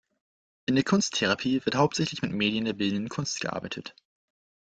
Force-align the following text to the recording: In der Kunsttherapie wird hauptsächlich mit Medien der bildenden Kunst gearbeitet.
In 0.65 0.73
der 0.73 0.83
Kunsttherapie 0.83 1.63
wird 1.63 1.75
hauptsächlich 1.75 2.23
mit 2.23 2.31
Medien 2.31 2.65
der 2.65 2.73
bildenden 2.73 3.07
Kunst 3.07 3.39
gearbeitet. 3.39 3.93